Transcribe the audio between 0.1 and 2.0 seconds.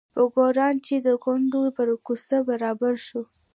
پک ګوروان چې د کونډو پر